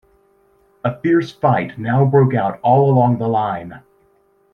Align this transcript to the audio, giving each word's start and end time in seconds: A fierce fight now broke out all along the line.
A 0.83 0.99
fierce 0.99 1.31
fight 1.31 1.77
now 1.77 2.05
broke 2.05 2.33
out 2.33 2.59
all 2.63 2.89
along 2.91 3.19
the 3.19 3.27
line. 3.27 3.81